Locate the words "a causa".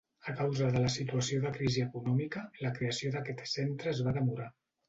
0.31-0.69